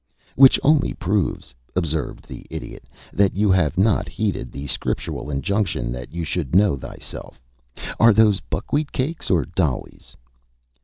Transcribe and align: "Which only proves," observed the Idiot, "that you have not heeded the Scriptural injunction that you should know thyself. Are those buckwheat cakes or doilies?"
"Which 0.35 0.59
only 0.63 0.93
proves," 0.95 1.53
observed 1.75 2.27
the 2.27 2.43
Idiot, 2.49 2.85
"that 3.13 3.35
you 3.35 3.51
have 3.51 3.77
not 3.77 4.09
heeded 4.09 4.51
the 4.51 4.65
Scriptural 4.65 5.29
injunction 5.29 5.91
that 5.91 6.11
you 6.11 6.23
should 6.23 6.55
know 6.55 6.75
thyself. 6.75 7.39
Are 7.99 8.11
those 8.11 8.39
buckwheat 8.39 8.91
cakes 8.91 9.29
or 9.29 9.45
doilies?" 9.45 10.15